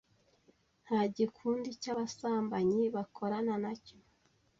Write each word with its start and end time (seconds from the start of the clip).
Nta 0.83 0.99
gikundi 1.15 1.69
cy’abasambanyi 1.81 2.81
bakorana 2.95 3.53
nacyo 3.63 3.97